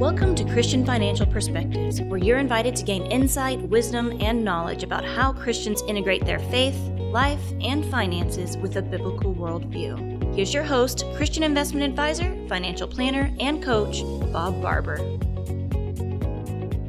[0.00, 5.04] Welcome to Christian Financial Perspectives, where you're invited to gain insight, wisdom, and knowledge about
[5.04, 10.34] how Christians integrate their faith, life, and finances with a biblical worldview.
[10.34, 14.00] Here's your host, Christian investment advisor, financial planner, and coach,
[14.32, 14.96] Bob Barber.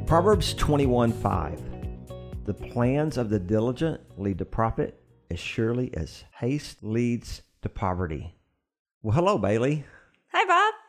[0.05, 1.62] Proverbs 21 5.
[2.46, 8.38] The plans of the diligent lead to profit as surely as haste leads to poverty.
[9.04, 9.84] Well, hello, Bailey.
[10.32, 10.80] Hi, Bob.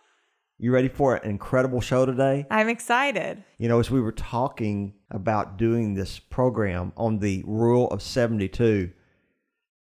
[0.62, 2.46] You ready for an incredible show today?
[2.48, 3.42] I'm excited.
[3.58, 8.92] You know, as we were talking about doing this program on the rule of 72,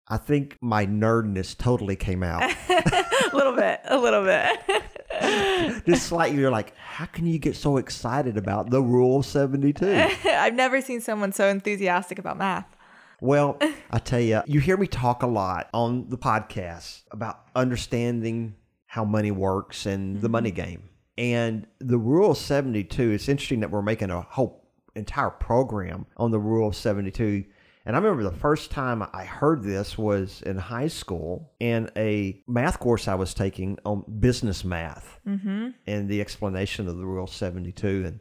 [0.08, 2.44] I think my nerdness totally came out.
[2.70, 5.84] a little bit, a little bit.
[5.86, 9.86] Just slightly, you're like, how can you get so excited about the rule of 72?
[10.26, 12.78] I've never seen someone so enthusiastic about math.
[13.20, 13.60] Well,
[13.92, 18.56] I tell you, you hear me talk a lot on the podcast about understanding
[18.92, 20.90] how money works and the money game.
[21.18, 26.32] And the Rule of 72, it's interesting that we're making a whole entire program on
[26.32, 27.46] the Rule of 72.
[27.86, 32.44] And I remember the first time I heard this was in high school in a
[32.50, 35.70] math course I was taking on business math Mm-hmm.
[35.88, 38.04] and the explanation of the Rule 72.
[38.06, 38.20] And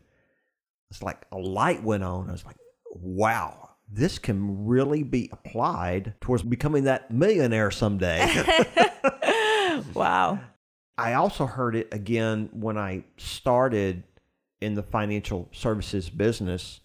[0.93, 2.29] it's like a light went on.
[2.29, 2.57] I was like,
[2.93, 8.25] wow, this can really be applied towards becoming that millionaire someday.
[9.95, 10.41] Wow.
[11.01, 14.05] I also heard it again when I started
[14.61, 16.81] in the financial services business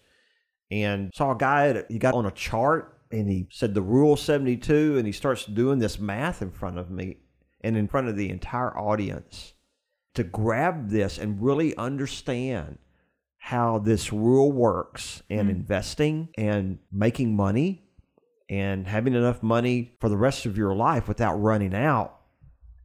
[0.70, 4.16] and saw a guy that he got on a chart and he said the rule
[4.16, 7.18] 72 and he starts doing this math in front of me
[7.60, 9.52] and in front of the entire audience
[10.14, 12.78] to grab this and really understand
[13.36, 15.50] how this rule works in mm-hmm.
[15.50, 17.84] investing and making money
[18.48, 22.15] and having enough money for the rest of your life without running out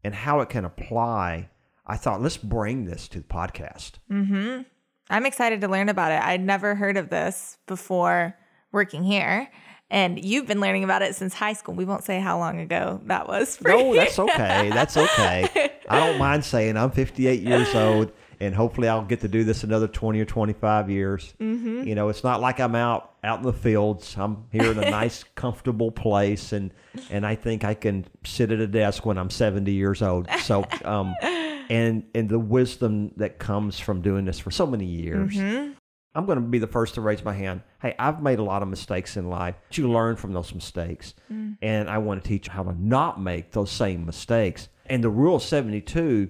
[0.04, 1.50] and how it can apply,
[1.86, 3.94] I thought, let's bring this to the podcast.
[4.12, 4.62] Mm-hmm.
[5.10, 6.22] I'm excited to learn about it.
[6.22, 8.36] I'd never heard of this before
[8.72, 9.50] working here.
[9.90, 11.76] And you've been learning about it since high school.
[11.76, 13.95] We won't say how long ago that was for No, you.
[13.95, 14.70] that's okay.
[14.70, 15.50] That's okay.
[15.90, 19.64] I don't mind saying I'm 58 years old, and hopefully I'll get to do this
[19.64, 21.36] another 20 or 25 years.
[21.40, 21.84] Mm-hmm.
[21.84, 24.16] You know, it's not like I'm out out in the fields.
[24.18, 26.74] I'm here in a nice, comfortable place, and
[27.12, 30.28] and I think I can sit at a desk when I'm 70 years old.
[30.42, 35.36] So, um, and and the wisdom that comes from doing this for so many years.
[35.36, 35.73] Mm-hmm.
[36.14, 37.62] I'm going to be the first to raise my hand.
[37.82, 39.56] Hey, I've made a lot of mistakes in life.
[39.72, 41.14] You learn from those mistakes.
[41.62, 44.68] And I want to teach you how to not make those same mistakes.
[44.88, 46.30] And the rule 72,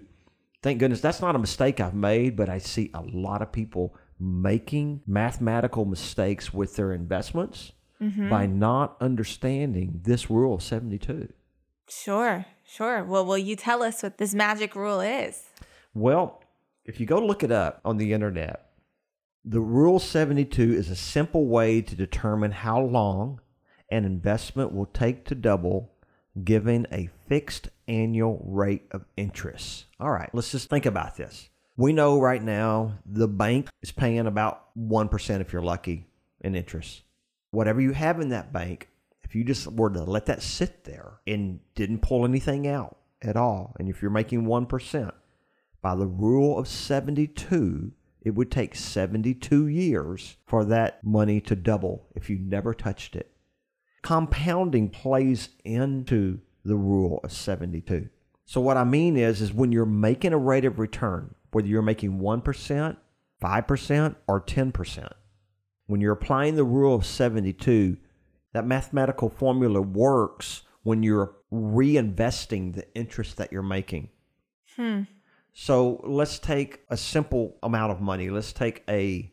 [0.62, 3.96] thank goodness that's not a mistake I've made, but I see a lot of people
[4.20, 8.30] making mathematical mistakes with their investments mm-hmm.
[8.30, 11.32] by not understanding this rule of 72.
[11.90, 13.04] Sure, sure.
[13.04, 15.44] Well, will you tell us what this magic rule is?
[15.94, 16.44] Well,
[16.86, 18.72] if you go look it up on the internet,
[19.44, 23.42] the Rule 72 is a simple way to determine how long
[23.90, 25.91] an investment will take to double,
[26.44, 29.86] given a fixed annual rate of interest.
[30.00, 31.50] All right, let's just think about this.
[31.78, 36.08] We know right now the bank is paying about 1% if you're lucky
[36.42, 37.02] in interest.
[37.52, 38.90] Whatever you have in that bank,
[39.24, 43.38] if you just were to let that sit there and didn't pull anything out at
[43.38, 45.12] all, and if you're making 1%,
[45.82, 52.08] by the rule of 72, it would take 72 years for that money to double
[52.16, 53.31] if you never touched it.
[54.02, 58.10] Compounding plays into the rule of 72.
[58.46, 61.82] So what I mean is is when you're making a rate of return, whether you're
[61.82, 62.98] making 1%,
[63.42, 65.10] 5% or 10%,
[65.88, 67.98] when you're applying the rule of 72,
[68.54, 74.10] that mathematical formula works when you're reinvesting the interest that you're making.
[74.76, 75.02] Hmm.
[75.54, 78.30] So let's take a simple amount of money.
[78.30, 79.32] Let's take a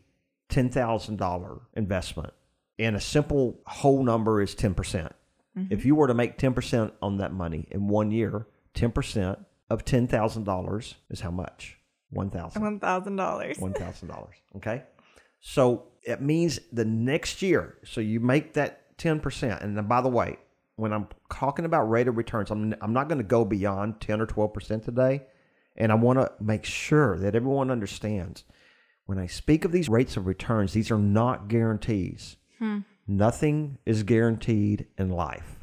[0.49, 2.33] $10,000 investment.
[2.79, 4.75] And a simple whole number is 10%.
[4.75, 5.13] percent
[5.57, 5.71] mm-hmm.
[5.71, 10.93] If you were to make 10% on that money in one year, 10% of $10,000
[11.09, 11.77] is how much?
[12.11, 13.57] 1000 One thousand dollars.
[13.57, 14.27] $1,000.
[14.55, 14.83] Okay.
[15.41, 19.63] So it means the next year, so you make that 10%.
[19.63, 20.37] And by the way,
[20.75, 24.21] when I'm talking about rate of returns, I'm, I'm not going to go beyond 10
[24.21, 25.23] or 12% today.
[25.77, 28.43] And I want to make sure that everyone understands
[29.09, 32.37] when I speak of these rates of returns, these are not guarantees.
[32.59, 32.79] Hmm.
[33.07, 35.59] Nothing is guaranteed in life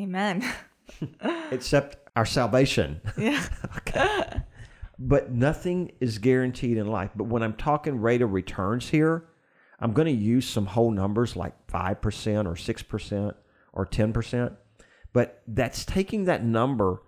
[0.00, 0.44] Amen.
[1.50, 3.00] except our salvation.
[3.18, 3.44] yeah.
[3.78, 4.42] okay.
[4.98, 7.10] But nothing is guaranteed in life.
[7.14, 9.26] But when I'm talking rate of returns here,
[9.80, 13.34] I'm going to use some whole numbers like 5% or 6%
[13.72, 14.56] or 10%.
[15.12, 17.02] But that's taking that number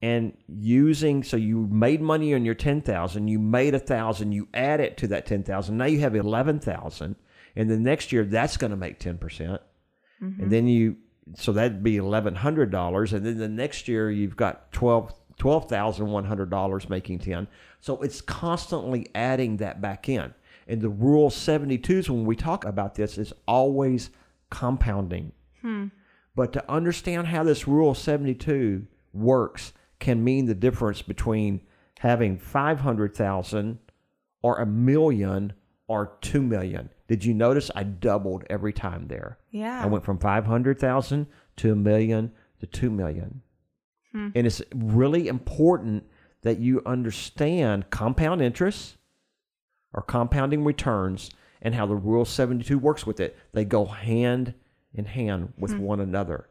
[0.00, 4.80] and using so you made money on your 10,000, you made a 1,000, you add
[4.80, 5.76] it to that 10,000.
[5.76, 7.16] Now you have 11,000
[7.56, 9.20] and then next year that's going to make 10%.
[9.20, 9.60] percent
[10.20, 10.48] And mm-hmm.
[10.48, 10.96] then you
[11.36, 17.48] so that'd be $1100 and then the next year you've got 12 $12,100 making 10.
[17.80, 20.32] So it's constantly adding that back in.
[20.68, 24.10] And the rule 72s when we talk about this is always
[24.50, 25.32] compounding.
[25.60, 25.86] Hmm.
[26.34, 31.60] But to understand how this rule 72 works can mean the difference between
[31.98, 33.78] having 500,000
[34.42, 35.52] or a million
[35.92, 36.88] or 2 million.
[37.06, 39.38] Did you notice I doubled every time there?
[39.50, 39.84] Yeah.
[39.84, 43.42] I went from 500,000 to a million to 2 million.
[44.12, 44.28] Hmm.
[44.34, 46.04] And it's really important
[46.40, 48.96] that you understand compound interest
[49.92, 51.30] or compounding returns
[51.60, 53.36] and how the rule 72 works with it.
[53.52, 54.54] They go hand
[54.94, 55.80] in hand with hmm.
[55.80, 56.48] one another.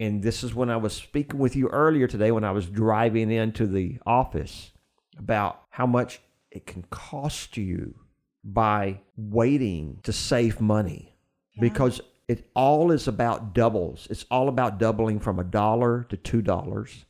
[0.00, 3.30] And this is when I was speaking with you earlier today when I was driving
[3.30, 4.72] into the office
[5.18, 7.94] about how much it can cost you
[8.44, 11.14] by waiting to save money
[11.60, 14.06] because it all is about doubles.
[14.10, 17.06] It's all about doubling from a dollar to two dollars,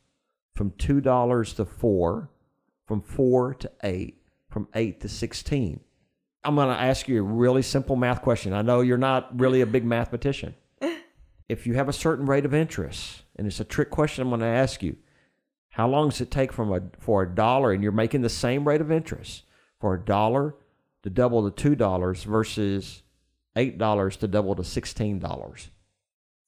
[0.55, 2.29] from two dollars to four,
[2.87, 5.81] from four to eight, from eight to sixteen.
[6.43, 8.53] I'm going to ask you a really simple math question.
[8.53, 10.55] I know you're not really a big mathematician.
[11.49, 14.39] if you have a certain rate of interest, and it's a trick question I'm going
[14.39, 14.95] to ask you,
[15.71, 18.67] how long does it take from a for a dollar and you're making the same
[18.67, 19.43] rate of interest
[19.79, 20.55] for a dollar
[21.03, 23.03] to double to two dollars versus
[23.55, 25.69] eight dollars to double to sixteen dollars?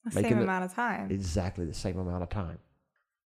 [0.04, 1.10] The same amount of time.
[1.10, 2.58] Exactly the same amount of time.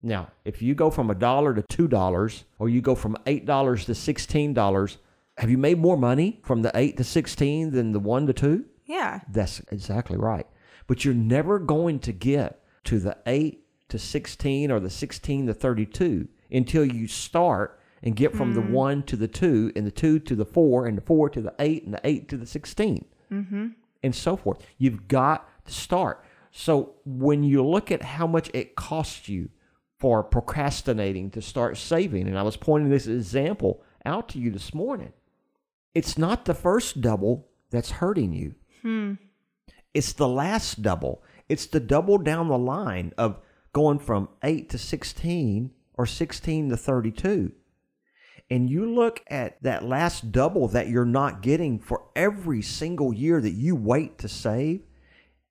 [0.01, 3.45] Now, if you go from a dollar to two dollars, or you go from eight
[3.45, 4.97] dollars to sixteen dollars,
[5.37, 8.65] have you made more money from the eight to sixteen than the one to two?
[8.85, 9.21] yeah.
[9.29, 10.47] That's exactly right.
[10.87, 15.53] But you're never going to get to the 8 to 16 or the 16 to
[15.53, 18.73] 32 until you start and get from the hmm.
[18.73, 21.53] 1 to the 2 and the 2 to the 4 and the 4 to the
[21.57, 23.67] 8 and the 8 to the 16 mm-hmm.
[24.03, 24.59] and so forth.
[24.77, 26.23] You've got to start.
[26.51, 29.49] So when you look at how much it costs you
[29.97, 34.73] for procrastinating to start saving, and I was pointing this example out to you this
[34.73, 35.13] morning,
[35.95, 38.55] it's not the first double that's hurting you.
[38.81, 39.13] Hmm.
[39.93, 41.23] It's the last double.
[41.47, 43.39] It's the double down the line of
[43.71, 47.51] going from 8 to 16 or 16 to 32.
[48.53, 53.41] And you look at that last double that you're not getting for every single year
[53.41, 54.83] that you wait to save,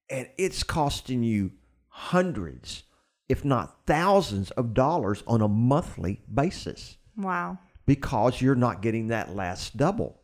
[0.09, 1.51] and it's costing you
[1.89, 2.85] hundreds,
[3.29, 7.59] if not thousands of dollars on a monthly basis Wow.
[7.87, 10.21] because you're not getting that last double.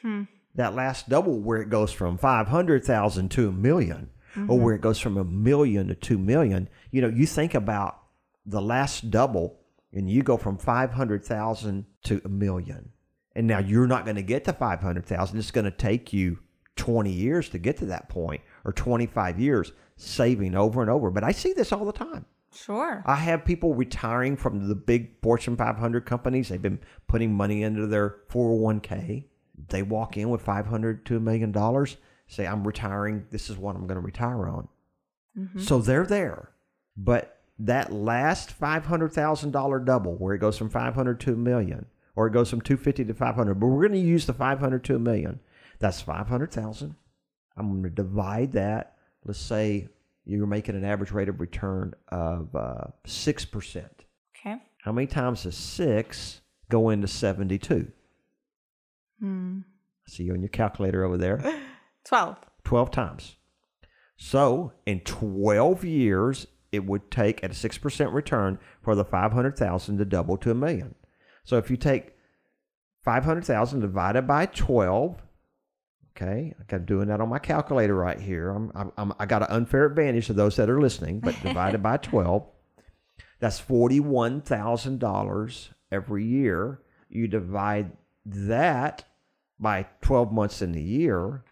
[0.00, 0.22] Hmm.
[0.54, 4.62] That last double where it goes from 500,000 to a 1000000 or mm-hmm.
[4.62, 6.68] where it goes from a million to 2 million.
[6.92, 7.98] You know, you think about
[8.46, 9.63] the last double
[9.94, 12.90] and you go from 500,000 to a million.
[13.36, 15.38] And now you're not going to get to 500,000.
[15.38, 16.38] It's going to take you
[16.76, 21.10] 20 years to get to that point or 25 years saving over and over.
[21.10, 22.26] But I see this all the time.
[22.54, 23.02] Sure.
[23.04, 26.48] I have people retiring from the big Fortune 500 companies.
[26.48, 29.24] They've been putting money into their 401k.
[29.68, 31.96] They walk in with 500 to a million dollars,
[32.26, 33.26] say, I'm retiring.
[33.30, 34.68] This is what I'm going to retire on.
[35.36, 35.60] Mm-hmm.
[35.60, 36.50] So they're there.
[36.96, 41.86] But that last $500,000 double, where it goes from 500 to a million,
[42.16, 44.96] or it goes from 250 to 500, but we're going to use the 500 to
[44.96, 45.40] a million.
[45.78, 46.94] That's 500,000.
[47.56, 48.96] I'm going to divide that.
[49.24, 49.88] Let's say
[50.24, 53.84] you're making an average rate of return of uh, 6%.
[54.38, 54.56] Okay.
[54.82, 57.90] How many times does 6 go into 72?
[59.20, 59.60] Hmm.
[60.06, 61.42] I see you on your calculator over there.
[62.04, 62.36] 12.
[62.64, 63.36] 12 times.
[64.16, 70.04] So, in 12 years, it would take at a 6% return for the 500,000 to
[70.04, 70.94] double to a million.
[71.44, 72.14] So, if you take
[73.04, 75.22] 500,000 divided by 12,
[76.16, 78.50] okay, I'm doing that on my calculator right here.
[78.50, 81.96] I'm, I'm, I got an unfair advantage to those that are listening, but divided by
[81.98, 82.46] 12,
[83.40, 86.80] that's $41,000 every year.
[87.08, 87.92] You divide
[88.24, 89.04] that
[89.58, 91.44] by 12 months in the year,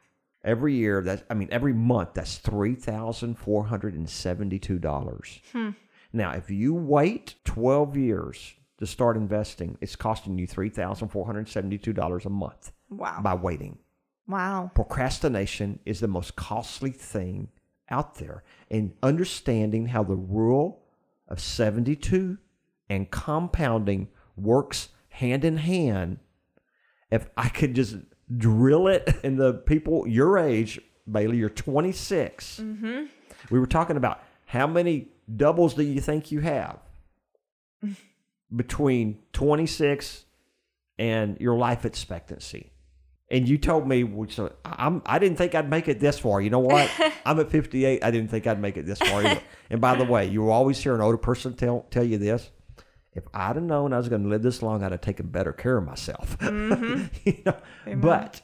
[0.44, 5.40] every year that I mean every month that's $3,472.
[5.52, 5.70] Hmm.
[6.12, 12.72] Now, if you wait 12 years to start investing, it's costing you $3,472 a month
[12.90, 13.20] Wow.
[13.22, 13.78] by waiting.
[14.28, 14.70] Wow.
[14.74, 17.48] Procrastination is the most costly thing
[17.88, 18.42] out there.
[18.70, 20.82] And understanding how the rule
[21.28, 22.36] of 72
[22.88, 26.18] and compounding works hand in hand,
[27.10, 27.96] if I could just
[28.36, 32.60] drill it in the people your age, Bailey, you're 26.
[33.50, 36.78] We were talking about how many doubles do you think you have?
[38.54, 40.24] between 26
[40.98, 42.70] and your life expectancy.
[43.30, 44.04] And you told me,
[44.38, 46.42] uh, I'm, I didn't think I'd make it this far.
[46.42, 46.90] You know what?
[47.24, 48.04] I'm at 58.
[48.04, 49.24] I didn't think I'd make it this far.
[49.24, 49.40] Either.
[49.70, 52.50] and by the way, you will always hear an older person tell tell you this.
[53.14, 55.52] If I'd have known I was going to live this long, I'd have taken better
[55.52, 56.36] care of myself.
[56.52, 57.04] Mm-hmm.
[57.24, 57.56] you know?
[57.96, 58.40] But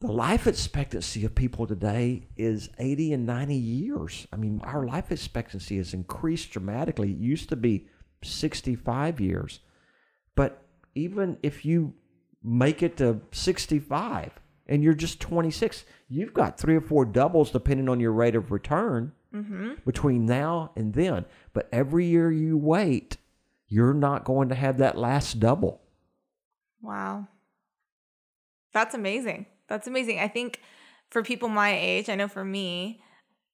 [0.00, 4.26] the life expectancy of people today is 80 and 90 years.
[4.32, 7.10] I mean, our life expectancy has increased dramatically.
[7.10, 7.88] It used to be
[8.22, 9.60] 65 years.
[10.34, 10.62] But
[10.94, 11.94] even if you
[12.42, 14.32] make it to 65
[14.66, 18.52] and you're just 26, you've got three or four doubles depending on your rate of
[18.52, 19.72] return mm-hmm.
[19.86, 21.24] between now and then.
[21.52, 23.16] But every year you wait,
[23.68, 25.80] you're not going to have that last double.
[26.82, 27.28] Wow.
[28.72, 29.46] That's amazing.
[29.68, 30.18] That's amazing.
[30.18, 30.60] I think
[31.10, 33.00] for people my age, I know for me,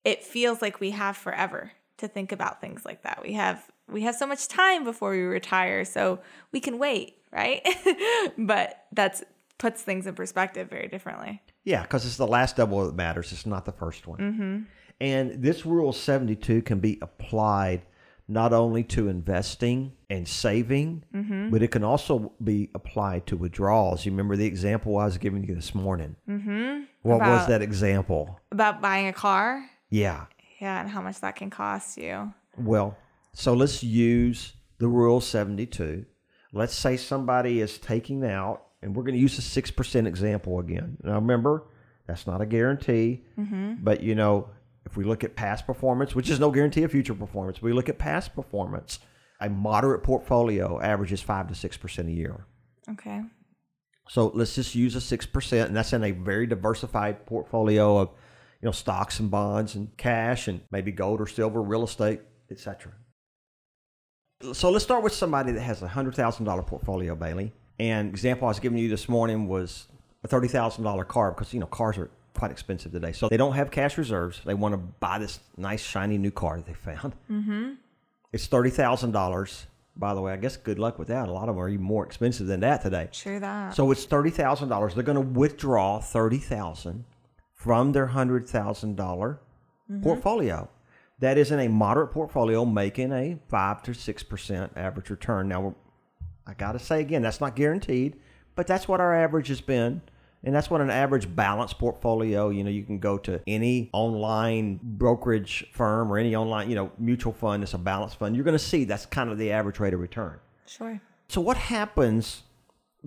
[0.04, 3.20] it feels like we have forever to think about things like that.
[3.22, 6.20] We have we have so much time before we retire, so
[6.52, 7.66] we can wait, right?
[8.38, 9.22] but that's
[9.58, 11.42] puts things in perspective very differently.
[11.64, 13.30] Yeah, because it's the last double that matters.
[13.30, 14.18] It's not the first one.
[14.18, 14.58] Mm-hmm.
[15.02, 17.82] And this Rule 72 can be applied
[18.30, 21.04] not only to investing and saving,
[21.50, 24.06] but it can also be applied to withdrawals.
[24.06, 26.14] You remember the example I was giving you this morning?
[26.28, 26.84] Mm-hmm.
[27.02, 28.38] What was that example?
[28.52, 30.26] About buying a car, Yeah.
[30.60, 32.32] yeah, and how much that can cost you.
[32.56, 32.96] Well,
[33.32, 36.04] so let's use the Rule 72.
[36.52, 40.96] Let's say somebody is taking out, and we're going to use the 6% example again.
[41.02, 41.64] Now, remember,
[42.06, 44.50] that's not a guarantee, but you know,
[44.86, 47.88] if we look at past performance, which is no guarantee of future performance, we look
[47.88, 48.98] at past performance,
[49.40, 52.46] a moderate portfolio averages 5 to 6% a year.
[52.90, 53.22] Okay.
[54.10, 58.08] So let's just use a six percent, and that's in a very diversified portfolio of,
[58.60, 62.20] you know, stocks and bonds and cash and maybe gold or silver, real estate,
[62.50, 62.92] etc.
[64.52, 67.52] So let's start with somebody that has a hundred thousand dollar portfolio, Bailey.
[67.78, 69.86] And example I was giving you this morning was
[70.24, 72.10] a thirty thousand dollar car because you know cars are
[72.40, 73.12] quite expensive today.
[73.12, 74.40] So they don't have cash reserves.
[74.46, 77.12] They want to buy this nice shiny new car that they found.
[77.30, 77.72] Mm-hmm.
[78.32, 79.66] It's thirty thousand dollars.
[79.94, 81.28] By the way, I guess good luck with that.
[81.28, 83.08] A lot of them are even more expensive than that today.
[83.12, 83.74] Sure that.
[83.74, 84.94] So it's thirty thousand dollars.
[84.94, 87.04] They're going to withdraw thirty thousand
[87.52, 88.48] from their hundred
[90.02, 90.70] portfolio.
[91.18, 95.48] That is in a moderate portfolio, making a five to six percent average return.
[95.48, 95.74] Now,
[96.46, 98.16] I got to say again, that's not guaranteed,
[98.54, 100.00] but that's what our average has been.
[100.42, 104.80] And that's what an average balanced portfolio, you know, you can go to any online
[104.82, 108.34] brokerage firm or any online, you know, mutual fund that's a balanced fund.
[108.34, 110.38] You're going to see that's kind of the average rate of return.
[110.66, 111.00] sure.
[111.28, 112.42] So what happens,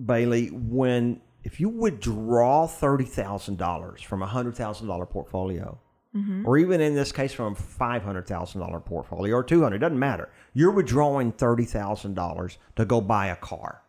[0.02, 5.78] Bailey, when if you withdraw thirty thousand dollars from a hundred thousand dollar portfolio,
[6.16, 6.46] mm-hmm.
[6.46, 9.80] or even in this case from a five hundred thousand dollar portfolio or two hundred,
[9.80, 10.30] doesn't matter.
[10.54, 13.82] You're withdrawing thirty thousand dollars to go buy a car,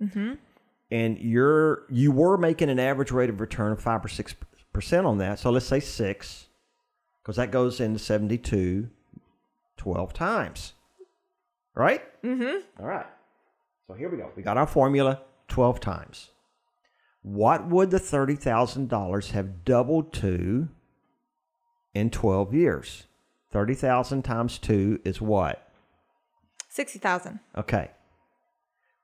[0.00, 0.34] mm-hmm.
[0.92, 4.34] And you're you were making an average rate of return of five or six
[4.74, 5.38] percent on that.
[5.38, 6.48] So let's say six,
[7.22, 8.90] because that goes into 72
[9.78, 10.74] 12 times,
[11.74, 12.02] right?
[12.22, 12.82] Mm-hmm.
[12.82, 13.06] All right.
[13.88, 14.30] So here we go.
[14.36, 16.30] We got our formula 12 times.
[17.22, 20.68] What would the $30,000 have doubled to
[21.94, 23.04] in 12 years?
[23.50, 25.68] 30,000 times 2 is what?
[26.68, 27.40] Sixty thousand.
[27.56, 27.90] Okay.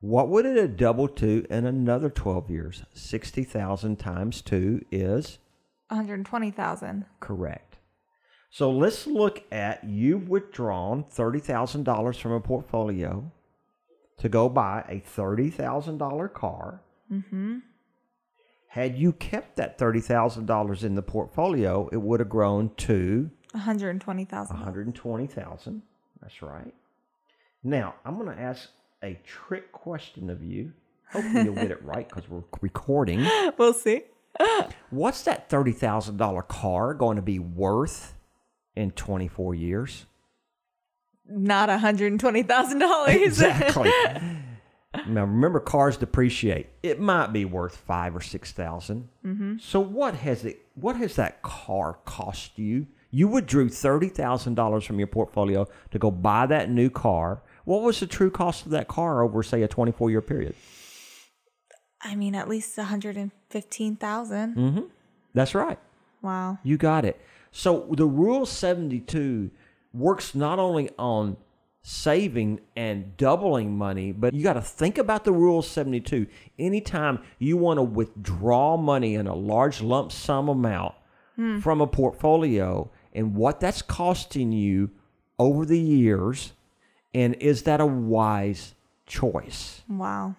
[0.00, 2.85] What would it have doubled to in another 12 years?
[2.95, 5.38] 60,000 times 2 is
[5.88, 7.07] One hundred twenty thousand.
[7.21, 7.76] correct.
[8.50, 13.31] So let's look at you've withdrawn $30,000 from a portfolio
[14.19, 16.81] to go buy a $30,000 car.
[17.12, 17.59] Mm-hmm.
[18.69, 24.00] Had you kept that $30,000 in the portfolio, it would have grown to One hundred
[24.00, 24.57] twenty thousand.
[24.57, 25.83] 120,000.
[26.23, 26.73] That's right.
[27.64, 28.69] Now, I'm going to ask
[29.02, 30.73] a trick question of you.
[31.11, 33.26] Hopefully you'll get it right because we're recording.
[33.59, 34.02] We'll see.
[34.90, 38.14] What's that $30,000 car going to be worth
[38.76, 40.07] in 24 years?
[41.28, 43.14] Not one hundred twenty thousand dollars.
[43.23, 43.93] Exactly.
[45.07, 46.69] now remember, cars depreciate.
[46.83, 49.57] It might be worth five or six mm-hmm.
[49.61, 50.61] So what has it?
[50.75, 52.87] What has that car cost you?
[53.11, 57.43] You withdrew thirty thousand dollars from your portfolio to go buy that new car.
[57.69, 60.55] What was the true cost of that car over, say, a twenty-four year period?
[62.01, 64.57] I mean, at least one hundred and fifteen thousand.
[64.57, 64.83] Mm-hmm.
[65.35, 65.79] That's right.
[66.23, 66.59] Wow.
[66.63, 67.21] You got it.
[67.53, 69.51] So the Rule 72
[69.93, 71.37] works not only on
[71.83, 76.27] saving and doubling money, but you got to think about the Rule 72.
[76.59, 80.95] Anytime you want to withdraw money in a large lump sum amount
[81.37, 81.61] hmm.
[81.61, 84.91] from a portfolio and what that's costing you
[85.39, 86.53] over the years
[87.19, 88.75] And is that a wise
[89.07, 90.35] choice Wow.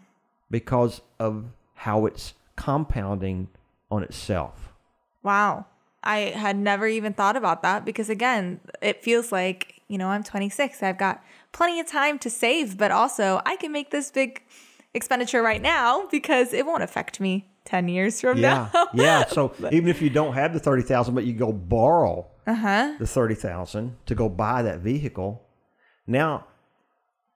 [0.49, 3.49] because of how it's compounding
[3.91, 4.71] on itself?
[5.23, 5.65] Wow.
[6.01, 10.23] I had never even thought about that because, again, it feels like, you know, I'm
[10.23, 10.81] 26.
[10.81, 11.21] I've got
[11.51, 14.41] plenty of time to save, but also I can make this big
[14.93, 18.69] expenditure right now because it won't affect me 10 years from Yeah.
[18.73, 18.87] now.
[18.93, 19.25] yeah.
[19.25, 22.93] So even if you don't have the 30,000 but you go borrow Uh huh.
[22.99, 25.43] the 30,000 to go buy that vehicle,
[26.07, 26.45] now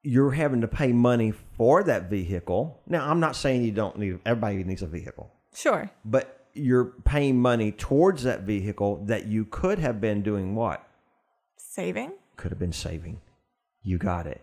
[0.04, 2.82] you're having to pay money for that vehicle.
[2.88, 5.32] Now, I'm not saying you don't need everybody needs a vehicle.
[5.56, 5.90] Sure.
[6.04, 10.88] but you're paying money towards that vehicle that you could have been doing what?
[11.58, 12.12] Saving?
[12.36, 13.22] Could have been saving.
[13.82, 14.42] You got it.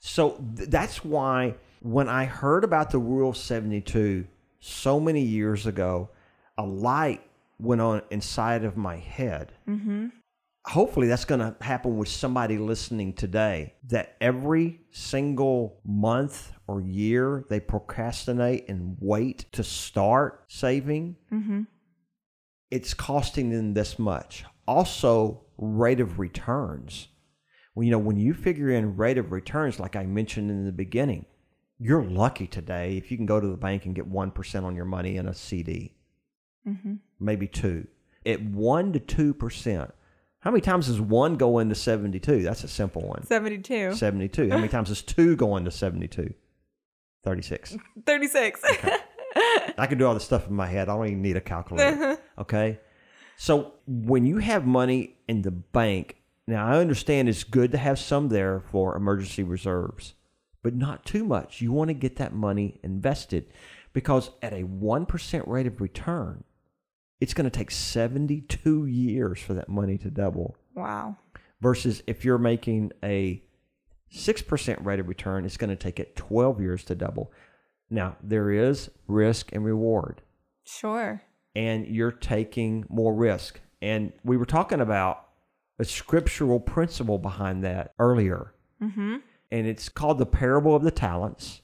[0.00, 4.26] So th- that's why when I heard about the Rule 72
[4.58, 6.10] so many years ago,
[6.58, 7.22] a light
[7.60, 9.52] went on inside of my head.
[9.68, 10.08] Mm-hmm.
[10.68, 17.44] Hopefully, that's going to happen with somebody listening today that every single month or year
[17.48, 21.62] they procrastinate and wait to start saving Mm-hmm.
[22.70, 24.44] it's costing them this much.
[24.66, 27.08] Also, rate of returns.
[27.74, 30.72] Well, you know, when you figure in rate of returns, like I mentioned in the
[30.72, 31.26] beginning,
[31.78, 34.84] you're lucky today if you can go to the bank and get 1% on your
[34.86, 35.94] money in a CD,
[36.66, 36.94] Mm-hmm.
[37.20, 37.86] maybe two.
[38.24, 38.98] At 1 to
[39.34, 39.92] 2%,
[40.46, 42.44] how many times does one go into 72?
[42.44, 43.26] That's a simple one.
[43.26, 43.94] 72.
[43.94, 44.48] 72.
[44.48, 46.32] How many times does two go into 72?
[47.24, 47.76] 36.
[48.06, 48.60] 36.
[49.76, 50.88] I can do all this stuff in my head.
[50.88, 52.00] I don't even need a calculator.
[52.00, 52.16] Uh-huh.
[52.42, 52.78] Okay.
[53.36, 57.98] So when you have money in the bank, now I understand it's good to have
[57.98, 60.14] some there for emergency reserves,
[60.62, 61.60] but not too much.
[61.60, 63.52] You want to get that money invested
[63.92, 66.44] because at a 1% rate of return,
[67.20, 71.16] it's going to take 72 years for that money to double wow.
[71.60, 73.42] versus if you're making a
[74.14, 77.32] 6% rate of return, it's going to take it 12 years to double.
[77.90, 80.22] Now, there is risk and reward,
[80.64, 81.22] Sure.
[81.54, 83.60] and you're taking more risk.
[83.82, 85.24] And we were talking about
[85.78, 88.52] a scriptural principle behind that earlier,
[88.82, 89.16] Mm-hmm.
[89.50, 91.62] and it's called the parable of the talents.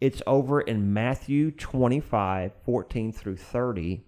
[0.00, 4.04] It's over in Matthew 25, 14 through 30.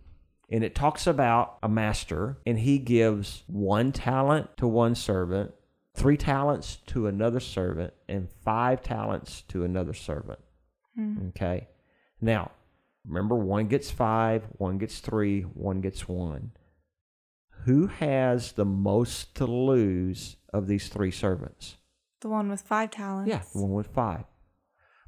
[0.55, 5.53] And it talks about a master, and he gives one talent to one servant,
[5.97, 10.39] three talents to another servant, and five talents to another servant.
[10.95, 11.31] Hmm.
[11.31, 11.67] Okay.
[12.21, 12.53] Now,
[13.05, 16.53] remember, one gets five, one gets three, one gets one.
[17.65, 21.79] Who has the most to lose of these three servants?
[22.21, 23.29] The one with five talents.
[23.29, 24.23] Yeah, the one with five.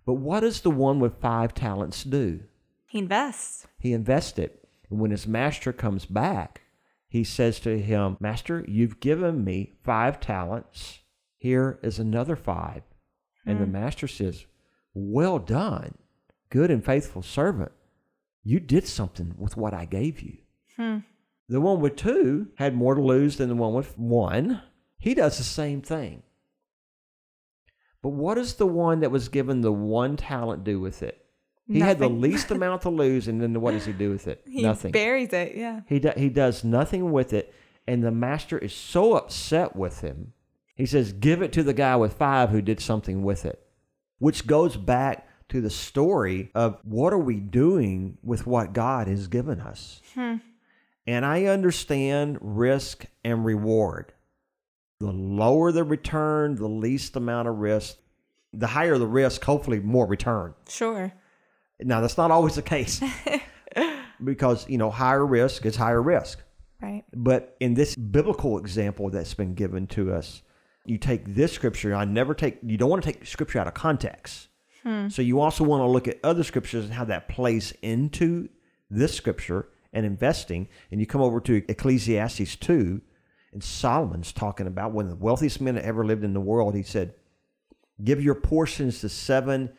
[0.05, 2.41] But what does the one with five talents do?
[2.89, 3.69] He invests.
[3.79, 4.66] He invests it.
[4.90, 6.62] And when his master comes back,
[7.09, 11.01] he says to him, Master, you've given me five talents.
[11.38, 12.83] Here is another five.
[13.46, 14.44] And the master says,
[14.92, 15.94] Well done,
[16.51, 17.70] good and faithful servant.
[18.42, 20.38] You did something with what I gave you.
[20.77, 20.99] Hmm.
[21.49, 24.62] The one with two had more to lose than the one with one.
[24.99, 26.22] He does the same thing.
[28.03, 31.26] But what does the one that was given the one talent do with it?
[31.69, 34.43] He had the least amount to lose, and then what does he do with it?
[34.47, 34.93] He Nothing.
[34.93, 35.57] buries it.
[35.57, 35.81] Yeah.
[35.87, 37.53] He, do, he does nothing with it,
[37.89, 40.33] and the master is so upset with him.
[40.77, 43.67] He says, Give it to the guy with five who did something with it,
[44.19, 49.27] which goes back to the story of what are we doing with what God has
[49.29, 50.01] given us?
[50.15, 50.37] Hmm.
[51.07, 54.13] And I understand risk and reward.
[54.99, 57.97] The lower the return, the least amount of risk.
[58.53, 60.55] The higher the risk, hopefully more return.
[60.69, 61.13] Sure.
[61.81, 63.03] Now, that's not always the case
[64.25, 66.41] because, you know, higher risk is higher risk.
[66.81, 67.05] Right.
[67.15, 70.43] But in this biblical example that's been given to us,
[70.85, 71.95] you take this scripture.
[71.95, 72.59] I never take.
[72.62, 74.49] You don't want to take scripture out of context.
[74.83, 75.09] Hmm.
[75.09, 78.49] So you also want to look at other scriptures and how that plays into
[78.89, 80.69] this scripture and investing.
[80.91, 83.01] And you come over to Ecclesiastes two,
[83.53, 86.75] and Solomon's talking about one of the wealthiest men that ever lived in the world.
[86.75, 87.15] He said,
[88.03, 89.71] "Give your portions to seven,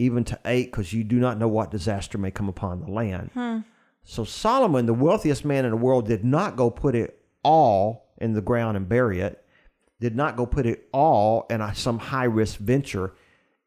[0.00, 3.30] even to eight, because you do not know what disaster may come upon the land."
[3.34, 3.58] Hmm.
[4.02, 8.32] So Solomon, the wealthiest man in the world, did not go put it all in
[8.32, 9.44] the ground and bury it.
[10.00, 13.14] Did not go put it all in a, some high risk venture.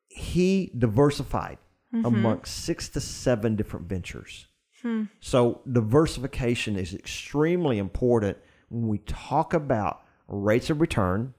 [0.08, 1.60] He diversified
[1.94, 2.06] mm-hmm.
[2.06, 4.48] amongst six to seven different ventures.
[4.82, 5.04] Hmm.
[5.20, 8.38] So diversification is extremely important
[8.70, 11.34] when we talk about rates of return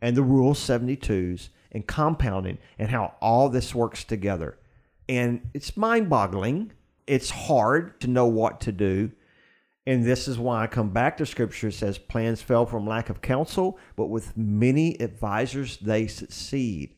[0.00, 4.58] and the rule 72s and compounding and how all this works together.
[5.08, 6.72] And it's mind boggling.
[7.06, 9.10] It's hard to know what to do.
[9.86, 11.68] And this is why I come back to scripture.
[11.68, 16.94] It says plans fail from lack of counsel, but with many advisors they succeed.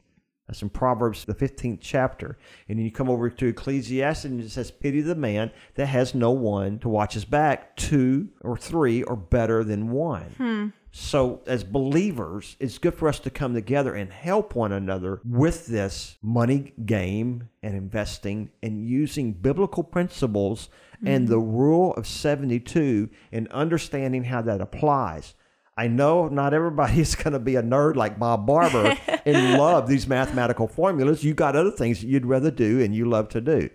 [0.47, 2.39] That's in Proverbs, the 15th chapter.
[2.69, 6.15] And then you come over to Ecclesiastes and it says, Pity the man that has
[6.15, 7.77] no one to watch his back.
[7.77, 10.35] Two or three are better than one.
[10.37, 10.67] Hmm.
[10.99, 15.67] So, as believers, it's good for us to come together and help one another with
[15.67, 20.71] this money game and investing and using biblical principles
[21.05, 21.31] and hmm.
[21.31, 25.35] the rule of 72 and understanding how that applies.
[25.77, 29.89] I know not everybody is going to be a nerd like Bob Barber and love
[29.89, 31.25] these mathematical formulas.
[31.25, 33.71] You got other things that you'd rather do and you love to do.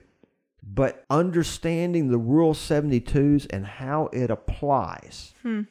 [0.64, 5.62] But understanding the rule 72s and how it applies hmm.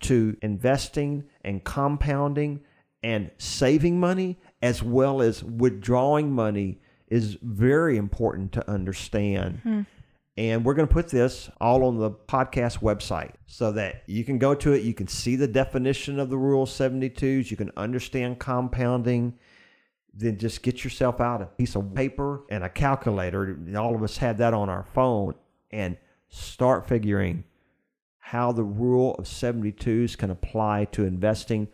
[0.00, 2.60] to investing and compounding
[3.02, 9.58] and saving money as well as withdrawing money is very important to understand.
[9.64, 9.82] Hmm.
[10.36, 14.38] And we're going to put this all on the podcast website so that you can
[14.38, 14.82] go to it.
[14.82, 17.50] You can see the definition of the Rule 72s.
[17.50, 19.34] You can understand compounding.
[20.14, 23.58] Then just get yourself out a piece of paper and a calculator.
[23.76, 25.34] All of us have that on our phone
[25.70, 27.44] and start figuring
[28.18, 31.68] how the Rule of 72s can apply to investing.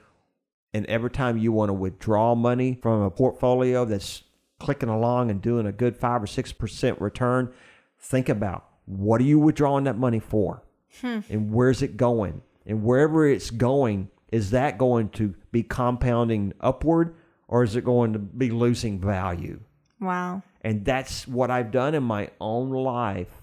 [0.74, 4.24] And every time you want to withdraw money from a portfolio that's
[4.58, 7.52] clicking along and doing a good five or six percent return,
[7.98, 10.62] think about what are you withdrawing that money for?
[11.00, 11.20] Hmm.
[11.28, 12.42] And where's it going?
[12.66, 17.14] And wherever it's going is that going to be compounding upward
[17.46, 19.60] or is it going to be losing value?
[20.00, 20.42] Wow.
[20.62, 23.42] and that's what i've done in my own life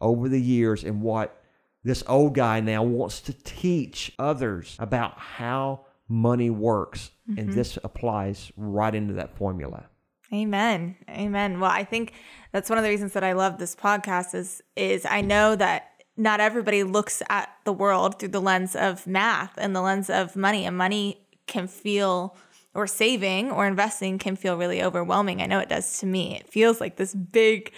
[0.00, 1.42] over the years and what
[1.82, 7.10] this old guy now wants to teach others about how money works.
[7.26, 7.52] And mm-hmm.
[7.52, 9.86] this applies right into that formula
[10.32, 10.96] Amen.
[11.08, 11.60] Amen.
[11.60, 12.12] Well, I think
[12.52, 15.90] that's one of the reasons that I love this podcast is is I know that
[16.16, 20.36] not everybody looks at the world through the lens of math and the lens of
[20.36, 22.36] money and money can feel
[22.74, 25.42] or saving or investing can feel really overwhelming.
[25.42, 26.36] I know it does to me.
[26.36, 27.72] It feels like this big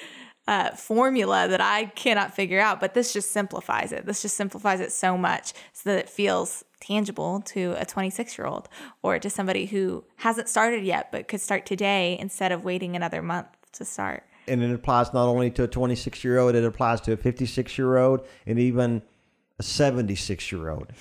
[0.48, 4.06] uh, formula that I cannot figure out, but this just simplifies it.
[4.06, 8.46] This just simplifies it so much so that it feels tangible to a 26 year
[8.46, 8.68] old
[9.02, 13.22] or to somebody who hasn't started yet but could start today instead of waiting another
[13.22, 14.22] month to start.
[14.46, 17.78] and it applies not only to a 26 year old, it applies to a 56
[17.78, 19.02] year old and even
[19.58, 20.92] a 76 year old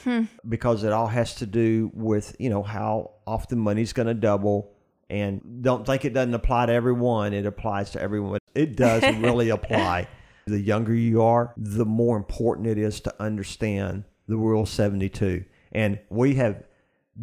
[0.48, 4.72] because it all has to do with, you know, how often money's going to double.
[5.10, 8.40] And don't think it doesn't apply to everyone, it applies to everyone.
[8.56, 10.08] It does really apply.
[10.48, 15.44] The younger you are, the more important it is to understand the Rule 72.
[15.72, 16.64] And we have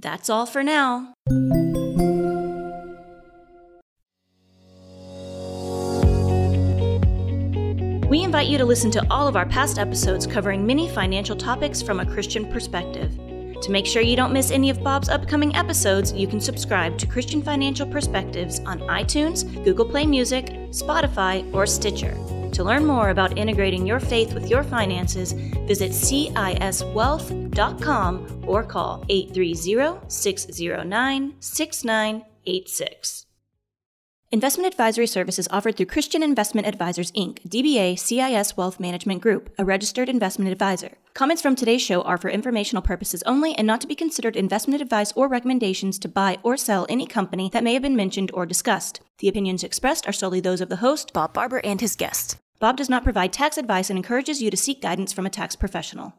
[0.00, 1.12] That's all for now.
[8.08, 11.82] We invite you to listen to all of our past episodes covering many financial topics
[11.82, 13.12] from a Christian perspective.
[13.60, 17.06] To make sure you don't miss any of Bob's upcoming episodes, you can subscribe to
[17.06, 22.16] Christian Financial Perspectives on iTunes, Google Play Music, Spotify, or Stitcher.
[22.52, 30.08] To learn more about integrating your faith with your finances, visit CISwealth.com or call 830
[30.08, 33.26] 609 6986.
[34.30, 39.64] Investment advisory services offered through Christian Investment Advisors Inc., DBA CIS Wealth Management Group, a
[39.64, 40.98] registered investment advisor.
[41.14, 44.82] Comments from today's show are for informational purposes only and not to be considered investment
[44.82, 48.44] advice or recommendations to buy or sell any company that may have been mentioned or
[48.44, 49.00] discussed.
[49.18, 52.36] The opinions expressed are solely those of the host, Bob Barber, and his guests.
[52.60, 55.56] Bob does not provide tax advice and encourages you to seek guidance from a tax
[55.56, 56.14] professional.